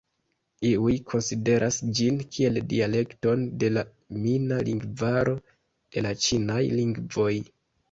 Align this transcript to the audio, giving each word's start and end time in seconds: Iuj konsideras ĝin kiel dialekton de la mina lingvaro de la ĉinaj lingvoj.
Iuj 0.67 0.93
konsideras 1.11 1.77
ĝin 1.99 2.17
kiel 2.37 2.57
dialekton 2.71 3.45
de 3.65 3.71
la 3.75 3.85
mina 4.25 4.59
lingvaro 4.73 5.37
de 5.77 6.07
la 6.09 6.17
ĉinaj 6.27 6.61
lingvoj. 6.83 7.31